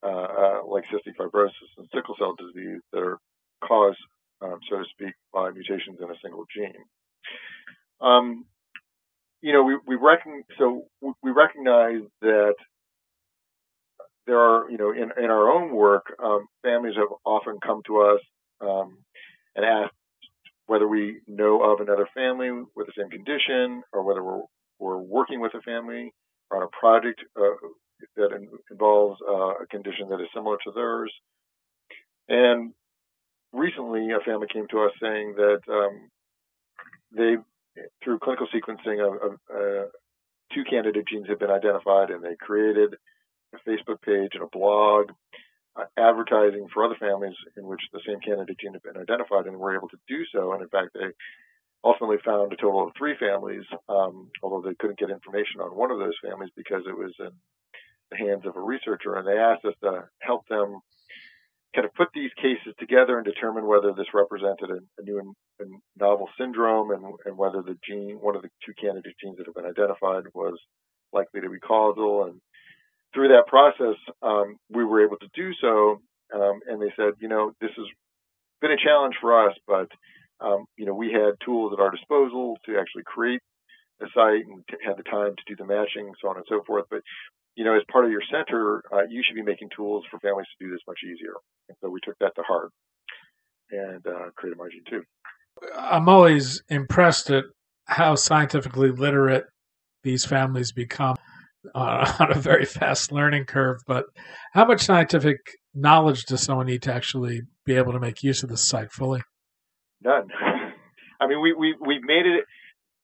uh, 0.03 0.29
uh, 0.29 0.61
like 0.69 0.85
cystic 0.93 1.17
fibrosis 1.17 1.73
and 1.79 1.89
sickle 1.95 2.15
cell 2.19 2.37
disease, 2.37 2.83
that 2.93 3.01
are 3.01 3.17
caused, 3.65 3.97
um, 4.43 4.59
so 4.69 4.77
to 4.77 4.85
speak, 4.93 5.15
by 5.33 5.51
mutations 5.51 5.97
in 5.99 6.11
a 6.11 6.19
single 6.23 6.45
gene. 6.55 6.85
You 9.41 9.53
know, 9.53 9.63
we, 9.63 9.79
we 9.87 9.95
reckon, 9.97 10.43
so 10.59 10.85
we 11.01 11.31
recognize 11.31 12.03
that 12.23 12.55
there 14.27 14.39
are, 14.39 14.71
you 14.71 14.77
know, 14.77 14.93
in, 14.93 15.11
in 15.23 15.31
our 15.31 15.51
own 15.51 15.75
work, 15.75 16.07
um, 16.23 16.47
families 16.63 16.95
have 16.97 17.09
often 17.25 17.59
come 17.65 17.83
to 17.87 18.01
us 18.01 18.21
um, 18.61 18.99
and 19.55 19.65
asked 19.65 19.95
whether 20.67 20.87
we 20.87 21.21
know 21.27 21.63
of 21.63 21.81
another 21.81 22.07
family 22.15 22.51
with 22.77 22.87
the 22.87 22.93
same 22.99 23.11
condition 23.11 23.83
or 23.93 24.03
whether 24.03 24.23
we're, 24.23 24.43
we're 24.79 24.99
working 24.99 25.41
with 25.41 25.55
a 25.55 25.63
family 25.63 26.13
on 26.53 26.63
a 26.63 26.69
project 26.79 27.21
uh, 27.41 27.69
that 28.17 28.33
in, 28.33 28.49
involves 28.71 29.19
uh, 29.27 29.63
a 29.63 29.67
condition 29.71 30.09
that 30.11 30.21
is 30.21 30.29
similar 30.35 30.57
to 30.65 30.73
theirs. 30.73 31.13
And 32.29 32.75
recently, 33.53 34.11
a 34.11 34.21
family 34.25 34.47
came 34.53 34.67
to 34.71 34.81
us 34.81 34.93
saying 35.01 35.35
that 35.37 35.61
um, 35.71 36.11
they 37.13 37.37
through 38.03 38.19
clinical 38.19 38.47
sequencing 38.55 39.01
of, 39.07 39.23
of 39.23 39.39
uh, 39.55 39.87
two 40.53 40.65
candidate 40.69 41.07
genes 41.09 41.29
have 41.29 41.39
been 41.39 41.51
identified, 41.51 42.11
and 42.11 42.23
they 42.23 42.37
created 42.37 42.95
a 43.55 43.59
Facebook 43.69 44.03
page 44.03 44.33
and 44.35 44.43
a 44.43 44.49
blog 44.53 45.11
uh, 45.77 45.85
advertising 45.97 46.69
for 46.73 46.85
other 46.85 46.97
families 46.99 47.37
in 47.57 47.67
which 47.67 47.81
the 47.93 48.01
same 48.07 48.21
candidate 48.21 48.59
gene 48.59 48.73
had 48.73 48.83
been 48.83 49.01
identified, 49.01 49.47
and 49.47 49.57
were 49.57 49.77
able 49.77 49.89
to 49.89 49.99
do 50.09 50.25
so. 50.33 50.53
And 50.53 50.63
in 50.63 50.69
fact, 50.69 50.91
they 50.95 51.11
ultimately 51.85 52.19
found 52.25 52.53
a 52.53 52.57
total 52.57 52.87
of 52.87 52.93
three 52.97 53.17
families, 53.19 53.65
um, 53.89 54.31
although 54.43 54.67
they 54.67 54.75
couldn't 54.75 54.99
get 54.99 55.11
information 55.11 55.61
on 55.61 55.77
one 55.77 55.91
of 55.91 55.99
those 55.99 56.19
families 56.23 56.51
because 56.57 56.83
it 56.89 56.97
was 56.97 57.15
in 57.21 57.31
the 58.11 58.17
hands 58.17 58.45
of 58.47 58.57
a 58.57 58.61
researcher. 58.61 59.15
And 59.15 59.27
they 59.27 59.39
asked 59.39 59.65
us 59.65 59.75
to 59.83 60.09
help 60.21 60.49
them 60.49 60.81
kind 61.75 61.85
of 61.85 61.95
put 61.95 62.09
these 62.15 62.31
cases 62.41 62.75
together 62.79 63.19
and 63.19 63.25
determine 63.25 63.67
whether 63.67 63.93
this 63.93 64.15
represented 64.15 64.71
a, 64.71 64.79
a 65.01 65.03
new 65.03 65.19
and, 65.19 65.35
and 65.61 65.81
novel 65.99 66.29
syndrome 66.39 66.91
and, 66.91 67.05
and, 67.27 67.37
whether 67.37 67.63
the 67.63 67.77
gene, 67.87 68.19
one 68.21 68.37
of 68.37 68.43
the 68.43 68.49
two 68.65 68.73
candidate 68.81 69.15
genes 69.23 69.37
that 69.37 69.47
have 69.47 69.55
been 69.55 69.67
identified, 69.67 70.25
was 70.35 70.59
likely 71.13 71.41
to 71.41 71.51
be 71.51 71.59
causal. 71.59 72.25
And 72.25 72.41
through 73.13 73.29
that 73.29 73.47
process, 73.47 73.97
um, 74.23 74.57
we 74.71 74.85
were 74.85 75.05
able 75.05 75.19
to 75.19 75.29
do 75.35 75.53
so. 75.61 76.01
Um, 76.35 76.61
and 76.67 76.81
they 76.81 76.93
said, 76.97 77.15
you 77.21 77.29
know, 77.29 77.53
this 77.61 77.71
has 77.77 77.87
been 78.61 78.73
a 78.73 78.77
challenge 78.77 79.15
for 79.21 79.49
us, 79.49 79.57
but 79.67 79.89
um, 80.41 80.67
you 80.77 80.87
know, 80.87 80.95
we 80.95 81.13
had 81.13 81.35
tools 81.45 81.73
at 81.73 81.83
our 81.83 81.91
disposal 81.91 82.59
to 82.67 82.79
actually 82.79 83.03
create 83.05 83.41
a 84.01 84.07
site 84.15 84.47
and 84.47 84.63
had 84.87 84.97
the 84.97 85.03
time 85.03 85.35
to 85.35 85.43
do 85.47 85.57
the 85.57 85.67
matching, 85.67 86.13
so 86.21 86.29
on 86.29 86.37
and 86.37 86.47
so 86.49 86.63
forth. 86.65 86.85
But 86.91 87.03
you 87.59 87.65
know, 87.65 87.75
as 87.75 87.83
part 87.91 88.05
of 88.05 88.13
your 88.13 88.23
center, 88.31 88.85
uh, 88.93 89.03
you 89.11 89.21
should 89.27 89.35
be 89.35 89.43
making 89.43 89.69
tools 89.75 90.05
for 90.09 90.21
families 90.21 90.47
to 90.57 90.65
do 90.65 90.71
this 90.71 90.81
much 90.87 91.01
easier. 91.05 91.35
And 91.69 91.77
so 91.83 91.91
we 91.91 91.99
took 92.05 92.17
that 92.21 92.33
to 92.37 92.43
heart 92.43 92.71
and 93.73 94.07
uh, 94.07 94.31
created 94.37 94.61
MyGene 94.61 94.89
2. 94.89 95.03
I'm 95.77 96.09
always 96.09 96.63
impressed 96.69 97.31
at 97.31 97.43
how 97.87 98.15
scientifically 98.15 98.93
literate 98.93 99.47
these 100.05 100.25
families 100.25 100.71
become 100.71 101.17
uh, 101.75 102.13
on 102.21 102.31
a 102.31 102.39
very 102.39 102.65
fast 102.65 103.11
learning 103.11 103.47
curve. 103.47 103.79
But 103.89 104.05
how 104.53 104.65
much 104.65 104.83
scientific 104.83 105.39
knowledge 105.75 106.27
does 106.27 106.43
someone 106.43 106.67
need 106.67 106.83
to 106.83 106.95
actually 106.95 107.43
be 107.67 107.75
able 107.75 107.93
to 107.93 108.01
make 108.01 108.23
use 108.23 108.45
of 108.45 108.51
this 108.51 108.69
site 108.69 108.93
fully? 108.93 109.23
None. 110.01 110.29
I 111.21 111.27
mean, 111.27 111.43
we 111.43 111.55
we 111.55 111.75
we've 111.85 112.05
made 112.05 112.25
it 112.25 112.45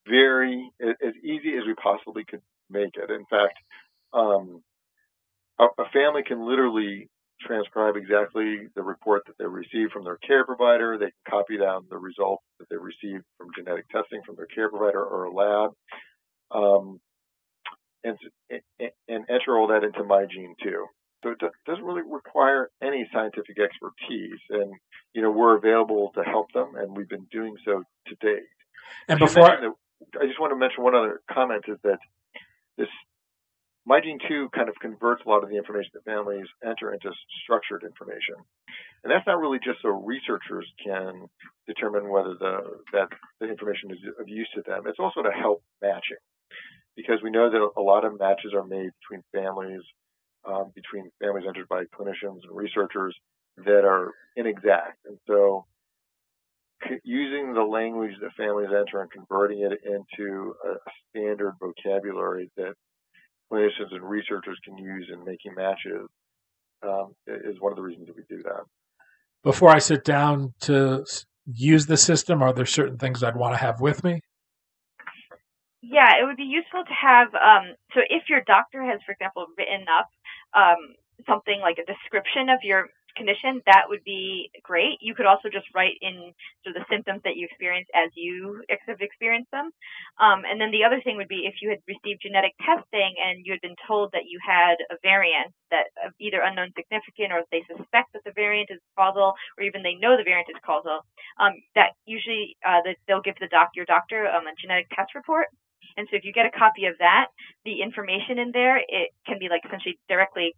very 0.09 0.71
as 0.81 1.15
easy 1.25 1.57
as 1.59 1.67
we 1.67 1.75
possibly 1.75 2.23
could 2.25 2.43
make 2.71 2.95
it. 2.95 3.11
In 3.11 3.27
fact, 3.29 3.59
um, 4.15 4.63
a, 5.59 5.65
a 5.65 5.89
family 5.93 6.23
can 6.27 6.47
literally 6.47 7.09
transcribe 7.41 7.97
exactly 7.97 8.69
the 8.75 8.83
report 8.83 9.23
that 9.27 9.37
they 9.39 9.47
received 9.47 9.93
from 9.93 10.05
their 10.05 10.19
care 10.19 10.45
provider. 10.45 10.97
They 10.99 11.07
can 11.07 11.13
copy 11.29 11.59
down 11.59 11.87
the 11.91 11.99
results 11.99 12.45
that 12.59 12.67
they 12.71 12.77
received 12.77 13.25
from 13.37 13.49
genetic 13.57 13.89
testing 13.89 14.23
from 14.25 14.37
their 14.37 14.47
care 14.47 14.71
provider 14.71 15.05
or 15.05 15.25
a 15.25 15.33
lab, 15.33 15.71
um, 16.51 17.01
and, 18.03 18.17
and 19.09 19.25
enter 19.29 19.59
all 19.59 19.69
that 19.69 19.85
into 19.85 20.01
MyGene 20.01 20.55
2. 20.63 20.87
So 21.23 21.31
it 21.31 21.39
doesn't 21.67 21.85
really 21.85 22.03
require 22.03 22.69
any 22.83 23.09
scientific 23.13 23.57
expertise, 23.59 24.41
and 24.51 24.75
you 25.15 25.23
know 25.23 25.31
we're 25.31 25.57
available 25.57 26.13
to 26.17 26.23
help 26.23 26.53
them, 26.53 26.75
and 26.77 26.95
we've 26.95 27.09
been 27.09 27.27
doing 27.33 27.57
so 27.65 27.83
to 28.09 28.15
date. 28.21 28.43
And 29.09 29.19
before, 29.19 29.51
I 29.51 30.27
just 30.27 30.39
want 30.39 30.53
to 30.53 30.57
mention 30.57 30.85
one 30.85 30.95
other 30.95 31.23
comment 31.33 31.65
is 31.67 31.79
that 31.83 31.99
this 32.77 32.89
MyGene 33.89 34.21
2 34.29 34.49
kind 34.55 34.69
of 34.69 34.75
converts 34.81 35.23
a 35.27 35.29
lot 35.29 35.45
of 35.45 35.51
the 35.51 35.57
information 35.57 35.91
that 35.93 36.05
families 36.05 36.47
enter 36.65 36.93
into 36.93 37.13
structured 37.45 37.85
information. 37.85 38.37
And 39.05 39.13
that's 39.13 39.27
not 39.27 39.39
really 39.39 39.59
just 39.63 39.83
so 39.83 39.91
researchers 39.91 40.65
can 40.83 41.29
determine 41.67 42.09
whether 42.09 42.35
the, 42.41 42.81
that 42.93 43.09
the 43.41 43.49
information 43.49 43.91
is 43.91 43.99
of 44.19 44.29
use 44.29 44.49
to 44.55 44.63
them. 44.65 44.85
It's 44.87 44.99
also 44.99 45.23
to 45.23 45.31
help 45.31 45.63
matching 45.83 46.23
because 46.97 47.21
we 47.23 47.31
know 47.31 47.51
that 47.51 47.61
a 47.77 47.83
lot 47.83 48.05
of 48.05 48.19
matches 48.19 48.53
are 48.55 48.65
made 48.65 48.91
between 49.05 49.23
families, 49.35 49.83
um, 50.49 50.73
between 50.75 51.11
families 51.21 51.45
entered 51.47 51.69
by 51.69 51.85
clinicians 51.93 52.41
and 52.49 52.57
researchers 52.57 53.15
that 53.59 53.85
are 53.85 54.13
inexact. 54.37 54.99
And 55.05 55.19
so 55.27 55.67
using 57.05 57.53
the 57.53 57.63
language 57.63 58.13
that 58.21 58.33
families 58.37 58.69
enter 58.71 59.01
and 59.01 59.11
converting 59.11 59.61
it 59.61 59.79
into 59.85 60.55
a 60.65 60.75
standard 61.11 61.55
vocabulary 61.61 62.51
that 62.57 62.75
clinicians 63.55 63.93
and 63.93 64.03
researchers 64.03 64.59
can 64.65 64.77
use 64.77 65.11
in 65.13 65.25
making 65.25 65.55
matches 65.55 66.09
um, 66.87 67.15
is 67.27 67.61
one 67.61 67.73
of 67.73 67.77
the 67.77 67.83
reasons 67.83 68.07
that 68.07 68.17
we 68.17 68.23
do 68.29 68.43
that. 68.43 68.65
Before 69.43 69.71
I 69.71 69.79
sit 69.79 70.05
down 70.05 70.55
to 70.63 71.05
use 71.47 71.87
the 71.87 71.97
system, 71.97 72.43
are 72.43 72.53
there 72.53 72.67
certain 72.67 72.99
things 72.99 73.23
I'd 73.23 73.37
want 73.37 73.55
to 73.55 73.59
have 73.59 73.81
with 73.81 74.03
me? 74.03 74.21
Yeah, 75.83 76.17
it 76.21 76.25
would 76.25 76.37
be 76.37 76.45
useful 76.45 76.83
to 76.83 76.95
have. 76.95 77.29
Um, 77.35 77.77
so, 77.93 78.01
if 78.09 78.25
your 78.29 78.41
doctor 78.47 78.83
has, 78.83 79.01
for 79.05 79.13
example, 79.13 79.47
written 79.59 79.85
up 79.85 80.09
um, 80.57 80.97
something 81.29 81.61
like 81.61 81.77
a 81.77 81.85
description 81.85 82.49
of 82.49 82.59
your 82.63 82.89
condition, 83.17 83.63
that 83.67 83.87
would 83.89 84.03
be 84.05 84.51
great. 84.63 84.99
You 85.01 85.15
could 85.15 85.27
also 85.27 85.49
just 85.49 85.67
write 85.75 85.99
in 86.01 86.33
sort 86.63 86.77
of 86.77 86.83
the 86.83 86.87
symptoms 86.91 87.21
that 87.25 87.37
you 87.37 87.47
experience 87.47 87.89
as 87.95 88.11
you 88.15 88.63
have 88.87 89.01
experienced 89.01 89.51
them. 89.51 89.71
Um, 90.21 90.43
and 90.45 90.61
then 90.61 90.71
the 90.71 90.85
other 90.85 91.01
thing 91.03 91.17
would 91.17 91.29
be 91.29 91.47
if 91.47 91.63
you 91.63 91.71
had 91.71 91.81
received 91.87 92.23
genetic 92.23 92.55
testing 92.61 93.15
and 93.23 93.45
you 93.45 93.53
had 93.53 93.61
been 93.61 93.79
told 93.87 94.13
that 94.13 94.27
you 94.27 94.39
had 94.43 94.77
a 94.91 94.97
variant 95.03 95.53
that 95.71 95.91
either 96.21 96.43
unknown 96.43 96.71
significant 96.77 97.33
or 97.33 97.43
they 97.51 97.65
suspect 97.67 98.13
that 98.13 98.25
the 98.25 98.35
variant 98.35 98.71
is 98.71 98.81
causal 98.99 99.35
or 99.59 99.65
even 99.65 99.83
they 99.83 99.95
know 99.95 100.17
the 100.17 100.25
variant 100.27 100.49
is 100.51 100.61
causal, 100.65 101.01
um, 101.41 101.53
that 101.75 101.95
usually 102.07 102.57
uh, 102.67 102.81
they'll 103.07 103.25
give 103.25 103.39
the 103.41 103.49
doc 103.49 103.71
your 103.75 103.87
doctor 103.87 104.27
um, 104.29 104.47
a 104.47 104.55
genetic 104.61 104.89
test 104.91 105.15
report. 105.15 105.47
And 105.97 106.09
so 106.11 106.17
if 106.17 106.25
you 106.25 106.33
get 106.33 106.47
a 106.47 106.51
copy 106.51 106.87
of 106.87 106.99
that, 106.99 107.27
the 107.65 107.83
information 107.83 108.39
in 108.39 108.51
there, 108.53 108.79
it 108.79 109.11
can 109.27 109.39
be 109.39 109.49
like 109.49 109.63
essentially 109.65 109.99
directly 110.09 110.55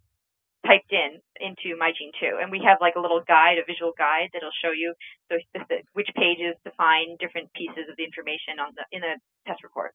typed 0.67 0.91
in 0.91 1.23
into 1.39 1.79
MyGene 1.79 2.11
2. 2.19 2.39
And 2.41 2.51
we 2.51 2.61
have 2.67 2.77
like 2.81 2.95
a 2.95 2.99
little 2.99 3.23
guide, 3.27 3.57
a 3.57 3.65
visual 3.65 3.93
guide 3.97 4.29
that'll 4.33 4.51
show 4.61 4.71
you 4.71 4.93
so 5.31 5.37
which 5.93 6.09
pages 6.15 6.55
to 6.65 6.71
find 6.75 7.17
different 7.19 7.51
pieces 7.53 7.87
of 7.89 7.95
the 7.97 8.03
information 8.03 8.59
on 8.59 8.73
the 8.75 8.83
in 8.91 9.01
the 9.01 9.15
test 9.47 9.63
report. 9.63 9.93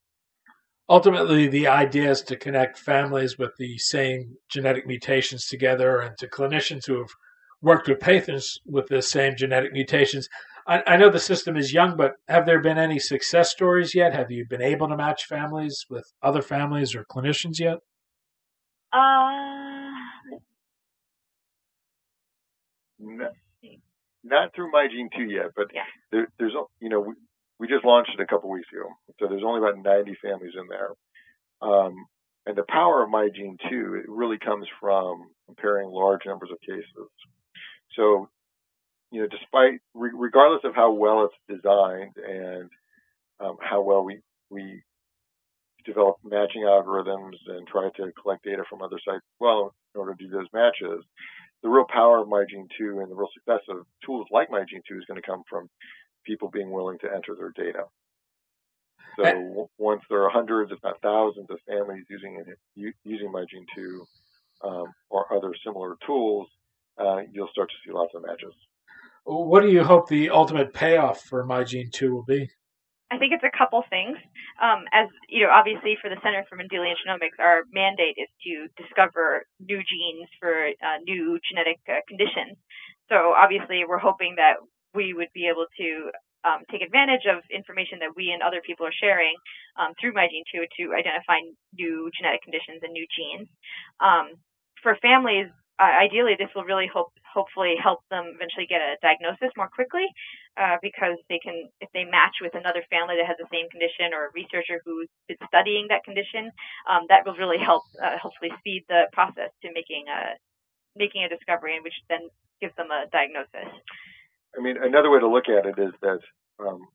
Ultimately, 0.89 1.47
the 1.47 1.69
idea 1.69 2.11
is 2.11 2.23
to 2.23 2.37
connect 2.37 2.79
families 2.79 3.39
with 3.39 3.53
the 3.57 3.79
same 3.79 4.37
genetic 4.51 4.87
mutations 4.87 5.47
together 5.47 6.01
and 6.01 6.17
to 6.19 6.27
clinicians 6.27 6.87
who 6.87 6.99
have 6.99 7.11
worked 7.61 7.89
with 7.89 8.01
patients 8.01 8.59
with 8.67 8.89
the 8.89 9.01
same 9.01 9.37
genetic 9.37 9.73
mutations. 9.73 10.29
I, 10.67 10.83
I 10.87 10.97
know 10.97 11.09
the 11.09 11.21
system 11.21 11.57
is 11.57 11.73
young, 11.73 11.97
but 11.97 12.15
have 12.29 12.47
there 12.47 12.61
been 12.61 12.79
any 12.79 12.99
success 12.99 13.51
stories 13.51 13.95
yet? 13.95 14.13
Have 14.15 14.31
you 14.31 14.45
been 14.49 14.63
able 14.63 14.89
to 14.89 14.97
match 14.97 15.25
families 15.27 15.87
with 15.89 16.05
other 16.23 16.43
families 16.43 16.95
or 16.95 17.05
clinicians 17.05 17.59
yet? 17.59 17.79
Uh, 18.93 19.62
not, 23.03 23.33
not 24.25 24.55
through 24.55 24.73
MyGene 24.73 25.11
2 25.17 25.25
yet, 25.25 25.51
but 25.57 25.69
yeah. 25.75 25.83
there, 26.11 26.29
there's, 26.39 26.55
you 26.81 26.89
know, 26.89 27.01
we, 27.01 27.15
we 27.59 27.69
just 27.69 27.85
launched 27.85 28.13
it 28.15 28.23
a 28.23 28.27
couple 28.27 28.51
weeks 28.51 28.69
ago. 28.73 28.89
So 29.21 29.29
there's 29.29 29.45
only 29.45 29.61
about 29.61 29.83
90 29.83 30.17
families 30.23 30.55
in 30.59 30.67
there. 30.69 30.91
Um, 31.61 32.07
and 32.47 32.57
the 32.57 32.65
power 32.69 33.03
of 33.03 33.11
MyGene 33.11 33.59
2, 33.71 34.03
it 34.03 34.09
really 34.09 34.39
comes 34.39 34.67
from 34.81 35.31
comparing 35.47 35.91
large 35.91 36.23
numbers 36.27 36.51
of 36.51 36.61
cases. 36.61 37.09
So, 37.97 38.29
you 39.11 39.23
know, 39.23 39.29
despite, 39.29 39.81
re- 39.95 40.11
regardless 40.15 40.63
of 40.65 40.75
how 40.75 40.93
well 40.93 41.29
it's 41.29 41.61
designed 41.61 42.17
and 42.17 42.71
um, 43.39 43.57
how 43.61 43.83
well 43.83 44.03
we, 44.03 44.21
we 44.51 44.83
develop 45.85 46.17
matching 46.25 46.63
algorithms 46.63 47.37
and 47.47 47.67
try 47.67 47.91
to 47.97 48.13
collect 48.21 48.45
data 48.45 48.65
from 48.69 48.83
other 48.83 48.99
sites 49.05 49.25
well 49.39 49.75
in 49.95 50.01
order 50.01 50.15
to 50.15 50.25
do 50.25 50.31
those 50.31 50.47
matches, 50.53 51.05
the 51.63 51.69
real 51.69 51.87
power 51.89 52.19
of 52.19 52.29
MyGene 52.29 52.69
2 52.79 53.01
and 53.01 53.11
the 53.11 53.15
real 53.15 53.29
success 53.35 53.61
of 53.69 53.87
tools 54.05 54.27
like 54.31 54.51
MyGene 54.51 54.83
2 54.89 54.99
is 54.99 55.05
going 55.07 55.21
to 55.21 55.27
come 55.27 55.43
from 55.49 55.69
people 56.27 56.51
being 56.51 56.71
willing 56.71 56.99
to 57.01 57.07
enter 57.07 57.35
their 57.37 57.53
data. 57.55 57.85
So 59.17 59.25
w- 59.25 59.69
once 59.79 60.03
there 60.09 60.23
are 60.25 60.31
hundreds, 60.31 60.73
if 60.73 60.79
not 60.83 61.01
thousands, 61.03 61.51
of 61.51 61.59
families 61.69 62.05
using 62.09 62.43
it, 62.47 62.95
using 63.05 63.33
MyGene 63.33 63.67
2 63.75 64.05
um, 64.65 64.87
or 65.11 65.33
other 65.35 65.53
similar 65.65 65.97
tools, 66.07 66.49
uh, 66.99 67.19
you'll 67.31 67.49
start 67.49 67.69
to 67.71 67.77
see 67.85 67.93
lots 67.93 68.13
of 68.15 68.23
matches. 68.23 68.55
What 69.25 69.63
do 69.63 69.71
you 69.71 69.85
hope 69.85 70.09
the 70.09 70.31
ultimate 70.31 70.73
payoff 70.73 71.23
for 71.23 71.45
MyGene 71.47 71.93
2 71.93 72.13
will 72.13 72.25
be? 72.25 72.49
I 73.13 73.19
think 73.21 73.37
it's 73.37 73.45
a 73.45 73.53
couple 73.53 73.85
things. 73.93 74.17
Um, 74.57 74.89
as 74.89 75.13
you 75.29 75.45
know, 75.45 75.53
obviously 75.53 76.01
for 76.01 76.09
the 76.09 76.17
Center 76.25 76.49
for 76.49 76.57
Mendelian 76.57 76.97
Genomics, 76.97 77.37
our 77.37 77.69
mandate 77.69 78.17
is 78.17 78.33
to 78.49 78.73
discover 78.81 79.45
new 79.61 79.85
genes 79.85 80.33
for 80.41 80.73
uh, 80.81 80.99
new 81.05 81.37
genetic 81.45 81.77
uh, 81.85 82.01
conditions. 82.09 82.57
So 83.13 83.37
obviously, 83.37 83.85
we're 83.85 84.01
hoping 84.01 84.41
that 84.41 84.65
we 84.97 85.13
would 85.13 85.29
be 85.37 85.45
able 85.45 85.69
to 85.77 86.09
um, 86.49 86.65
take 86.73 86.81
advantage 86.81 87.29
of 87.29 87.45
information 87.53 88.01
that 88.01 88.17
we 88.17 88.33
and 88.33 88.41
other 88.41 88.65
people 88.65 88.89
are 88.89 88.97
sharing 88.97 89.37
um, 89.77 89.93
through 90.01 90.17
MyGene2 90.17 90.65
to 90.81 90.97
identify 90.97 91.37
new 91.77 92.09
genetic 92.17 92.41
conditions 92.43 92.81
and 92.81 92.97
new 92.97 93.05
genes. 93.13 93.49
Um, 94.01 94.41
for 94.81 94.97
families, 95.05 95.53
uh, 95.83 95.99
ideally, 95.99 96.39
this 96.39 96.55
will 96.55 96.63
really 96.63 96.87
hope, 96.87 97.11
hopefully 97.27 97.75
help 97.75 98.07
them 98.07 98.39
eventually 98.39 98.71
get 98.71 98.79
a 98.79 98.95
diagnosis 99.03 99.51
more 99.59 99.67
quickly 99.67 100.07
uh, 100.55 100.79
because 100.79 101.19
they 101.27 101.43
can, 101.43 101.67
if 101.83 101.91
they 101.91 102.05
match 102.07 102.39
with 102.39 102.55
another 102.55 102.87
family 102.87 103.19
that 103.19 103.27
has 103.27 103.35
the 103.43 103.51
same 103.51 103.67
condition 103.67 104.15
or 104.15 104.31
a 104.31 104.33
researcher 104.33 104.79
who's 104.87 105.11
been 105.27 105.43
studying 105.51 105.91
that 105.91 106.07
condition, 106.07 106.55
um, 106.87 107.11
that 107.11 107.27
will 107.27 107.35
really 107.35 107.59
help 107.59 107.83
uh, 107.99 108.15
hopefully 108.23 108.55
speed 108.63 108.87
the 108.87 109.11
process 109.11 109.51
to 109.67 109.75
making 109.75 110.07
a 110.07 110.39
making 110.95 111.25
a 111.25 111.29
discovery, 111.29 111.81
which 111.83 111.97
then 112.07 112.31
gives 112.61 112.77
them 112.77 112.93
a 112.95 113.11
diagnosis. 113.11 113.67
I 114.55 114.61
mean, 114.63 114.77
another 114.79 115.11
way 115.11 115.19
to 115.19 115.27
look 115.27 115.49
at 115.49 115.67
it 115.67 115.81
is 115.81 115.97
that 116.05 116.21
um, 116.63 116.87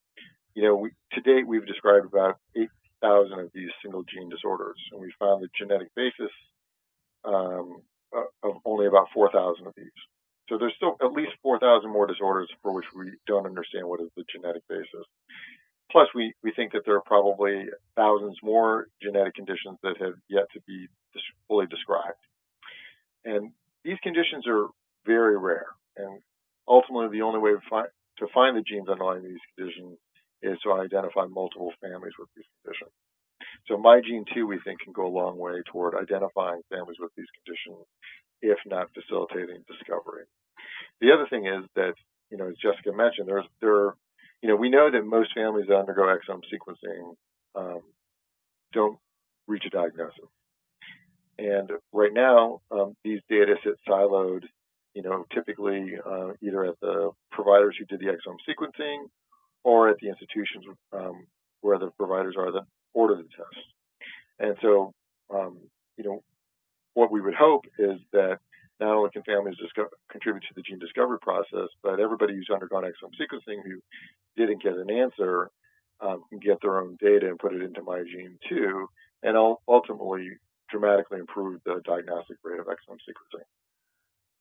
you 0.56 0.64
know, 0.64 0.76
we, 0.76 0.92
to 1.14 1.22
date 1.22 1.46
we've 1.46 1.68
described 1.68 2.06
about 2.06 2.38
8,000 2.56 3.40
of 3.40 3.52
these 3.54 3.70
single 3.84 4.04
gene 4.04 4.30
disorders, 4.30 4.80
and 4.92 5.02
we 5.02 5.12
found 5.20 5.44
the 5.44 5.50
genetic 5.60 5.94
basis 5.94 6.32
um, 7.26 7.82
uh, 8.16 8.30
of 8.44 8.56
only 8.66 8.88
about 8.88 9.08
4,000 9.14 9.68
of 9.68 9.74
these. 9.76 10.00
So 10.50 10.58
there's 10.58 10.74
still 10.76 10.96
at 11.02 11.12
least 11.12 11.34
4,000 11.44 11.92
more 11.92 12.08
disorders 12.08 12.50
for 12.62 12.74
which 12.74 12.86
we 12.96 13.12
don't 13.28 13.46
understand 13.46 13.88
what 13.88 14.00
is 14.00 14.10
the 14.16 14.24
genetic 14.32 14.64
basis. 14.70 15.06
Plus, 15.92 16.08
we, 16.16 16.34
we 16.44 16.52
think 16.52 16.74
that 16.74 16.84
there 16.86 16.96
are 16.96 17.06
probably 17.06 17.66
thousands 17.96 18.38
more 18.44 18.88
genetic 19.02 19.36
conditions 19.36 19.78
that 19.84 19.96
have 20.00 20.14
yet 20.30 20.46
to 20.54 20.62
be 20.68 20.88
fully 21.48 21.66
described. 21.68 22.20
And 23.26 23.52
these 23.84 23.98
conditions 24.04 24.46
are 24.48 24.68
very 25.06 25.38
rare. 25.38 25.68
And 25.96 26.22
ultimately, 26.68 27.18
the 27.18 27.24
only 27.24 27.40
way 27.40 27.52
to 27.52 27.62
find, 27.70 27.88
to 28.20 28.28
find 28.34 28.56
the 28.56 28.62
genes 28.62 28.90
underlying 28.90 29.24
these 29.24 29.44
conditions 29.56 29.98
is 30.42 30.58
to 30.64 30.74
identify 30.74 31.26
multiple 31.26 31.72
families 31.82 32.14
with 32.20 32.30
these 32.36 32.46
conditions. 32.62 32.92
So 33.68 33.76
MyGene2, 33.76 34.48
we 34.48 34.60
think, 34.64 34.80
can 34.82 34.94
go 34.94 35.08
a 35.08 35.18
long 35.18 35.38
way 35.38 35.62
toward 35.72 35.96
identifying 35.96 36.62
families 36.70 36.98
with 37.00 37.12
these 37.18 37.28
conditions, 37.44 37.86
if 38.42 38.58
not 38.66 38.90
facilitating 38.94 39.64
discovery. 39.68 40.24
The 41.02 41.12
other 41.12 41.28
thing 41.30 41.46
is 41.46 41.66
that, 41.76 41.94
you 42.30 42.38
know, 42.38 42.48
as 42.48 42.56
Jessica 42.62 42.92
mentioned, 42.96 43.28
there's 43.28 43.46
there, 43.62 43.96
you 44.42 44.50
know, 44.50 44.56
we 44.56 44.70
know 44.70 44.90
that 44.92 45.06
most 45.06 45.34
families 45.34 45.68
that 45.68 45.78
undergo 45.78 46.04
exome 46.04 46.42
sequencing 46.48 47.16
um, 47.56 47.82
don't 48.74 48.98
reach 49.48 49.64
a 49.66 49.70
diagnosis. 49.70 50.30
And 51.40 51.72
right 51.94 52.14
now, 52.14 52.62
um, 52.72 52.96
these 53.04 53.20
data 53.30 53.56
sit 53.64 53.76
siloed, 53.88 54.44
you 54.94 55.04
know, 55.04 55.26
typically 55.34 55.94
uh, 56.04 56.30
either 56.42 56.66
at 56.66 56.80
the 56.82 57.12
providers 57.32 57.76
who 57.78 57.86
did 57.86 58.00
the 58.00 58.12
exome 58.12 58.38
sequencing 58.48 59.06
or 59.64 59.90
at 59.90 59.98
the 60.00 60.08
institutions 60.08 60.66
um, 60.94 61.28
where 61.62 61.78
the 61.78 61.92
providers 61.98 62.36
are 62.38 62.52
that 62.52 62.66
order 62.94 63.16
the 63.16 63.24
test. 63.24 63.66
And 64.40 64.56
so, 64.62 64.94
um, 65.34 65.58
you 65.98 66.04
know, 66.04 66.24
what 66.94 67.12
we 67.12 67.22
would 67.22 67.36
hope 67.36 67.66
is 67.78 68.00
that 68.14 68.40
not 68.80 68.96
only 68.96 69.10
can 69.10 69.24
families 69.24 69.58
discover, 69.58 69.90
contribute 70.12 70.44
to 70.44 70.54
the 70.56 70.62
gene 70.62 70.80
discovery 70.80 71.20
process, 71.20 71.70
but 71.82 72.00
everybody 72.00 72.36
who's 72.36 72.50
undergone 72.54 72.84
exome 72.84 73.14
sequencing 73.20 73.64
who 73.64 73.82
didn't 74.36 74.62
get 74.62 74.74
an 74.74 74.90
answer 74.92 75.50
um, 76.00 76.24
can 76.30 76.40
get 76.40 76.62
their 76.62 76.80
own 76.80 76.98
data 77.02 77.28
and 77.28 77.40
put 77.40 77.54
it 77.54 77.62
into 77.62 77.82
MyGene2, 77.82 78.86
and 79.24 79.58
ultimately 79.68 80.30
dramatically 80.70 81.20
improve 81.20 81.60
the 81.66 81.82
diagnostic 81.86 82.38
rate 82.44 82.60
of 82.60 82.68
exome 82.68 82.98
sequencing. 83.08 83.46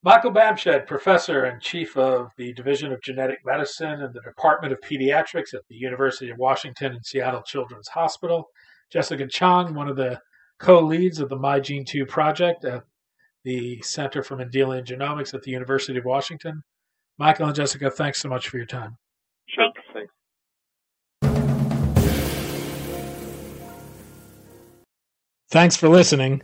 Michael 0.07 0.31
Bamshad, 0.31 0.87
professor 0.87 1.43
and 1.43 1.61
chief 1.61 1.97
of 1.97 2.31
the 2.37 2.53
Division 2.53 2.93
of 2.93 3.01
Genetic 3.01 3.39
Medicine 3.43 4.03
and 4.03 4.13
the 4.13 4.21
Department 4.21 4.71
of 4.71 4.79
Pediatrics 4.79 5.53
at 5.53 5.63
the 5.69 5.75
University 5.75 6.29
of 6.29 6.37
Washington 6.37 6.93
and 6.93 7.05
Seattle 7.05 7.41
Children's 7.41 7.89
Hospital. 7.89 8.47
Jessica 8.89 9.27
Chong, 9.27 9.73
one 9.73 9.89
of 9.89 9.97
the 9.97 10.17
co 10.61 10.79
leads 10.79 11.19
of 11.19 11.27
the 11.27 11.35
MyGene2 11.35 12.07
project 12.07 12.63
at 12.63 12.83
the 13.43 13.81
Center 13.81 14.23
for 14.23 14.37
Mendelian 14.37 14.85
Genomics 14.85 15.33
at 15.33 15.41
the 15.41 15.51
University 15.51 15.99
of 15.99 16.05
Washington. 16.05 16.63
Michael 17.17 17.47
and 17.47 17.55
Jessica, 17.55 17.91
thanks 17.91 18.21
so 18.21 18.29
much 18.29 18.47
for 18.47 18.55
your 18.55 18.65
time. 18.65 18.95
Sure. 19.49 19.67
Thanks. 19.93 20.13
Thanks 25.49 25.75
for 25.75 25.89
listening. 25.89 26.43